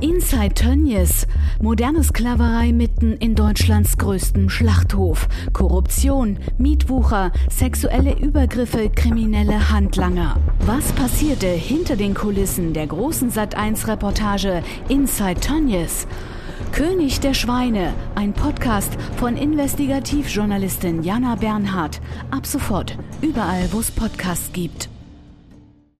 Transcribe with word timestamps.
Inside 0.00 0.54
Tönnies. 0.54 1.26
Moderne 1.60 2.02
Sklaverei 2.02 2.72
mitten 2.72 3.12
in 3.12 3.34
Deutschlands 3.34 3.98
größtem 3.98 4.48
Schlachthof. 4.48 5.28
Korruption, 5.52 6.38
Mietwucher, 6.58 7.32
sexuelle 7.50 8.18
Übergriffe, 8.18 8.90
kriminelle 8.90 9.70
Handlanger. 9.70 10.36
Was 10.60 10.92
passierte 10.92 11.48
hinter 11.48 11.96
den 11.96 12.14
Kulissen 12.14 12.72
der 12.72 12.86
großen 12.86 13.30
Sat1-Reportage 13.30 14.62
Inside 14.88 15.40
Tönnies? 15.40 16.06
König 16.72 17.20
der 17.20 17.34
Schweine, 17.34 17.92
ein 18.14 18.32
Podcast 18.32 18.92
von 19.16 19.36
Investigativjournalistin 19.36 21.02
Jana 21.02 21.34
Bernhardt. 21.34 22.00
Ab 22.30 22.46
sofort, 22.46 22.96
überall, 23.22 23.68
wo 23.72 23.80
es 23.80 23.90
Podcasts 23.90 24.52
gibt. 24.52 24.89